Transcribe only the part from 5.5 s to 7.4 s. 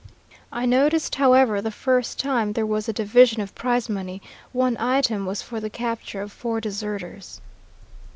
the capture of four deserters."